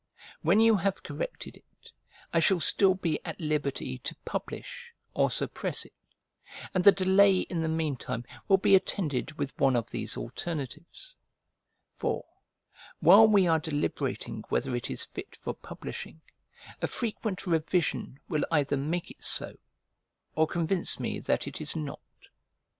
When 0.41 0.59
you 0.59 0.77
have 0.77 1.03
corrected 1.03 1.57
it, 1.57 1.91
I 2.33 2.39
shall 2.39 2.59
still 2.59 2.95
be 2.95 3.23
at 3.23 3.39
liberty 3.39 3.99
to 3.99 4.15
publish 4.25 4.91
or 5.13 5.29
suppress 5.29 5.85
it: 5.85 5.93
and 6.73 6.83
the 6.83 6.91
delay 6.91 7.41
in 7.41 7.61
the 7.61 7.69
meantime 7.69 8.25
will 8.47 8.57
be 8.57 8.73
attended 8.73 9.31
with 9.33 9.55
one 9.59 9.75
of 9.75 9.91
these 9.91 10.17
alternatives; 10.17 11.15
for, 11.93 12.25
while 12.99 13.27
we 13.27 13.47
are 13.47 13.59
deliberating 13.59 14.43
whether 14.49 14.75
it 14.75 14.89
is 14.89 15.03
fit 15.05 15.35
for 15.35 15.53
publishing, 15.53 16.21
a 16.81 16.87
frequent 16.87 17.45
revision 17.45 18.19
will 18.27 18.43
either 18.51 18.77
make 18.77 19.11
it 19.11 19.23
so, 19.23 19.55
or 20.33 20.47
convince 20.47 20.99
me 20.99 21.19
that 21.19 21.45
it 21.45 21.61
is 21.61 21.75
not. 21.75 22.01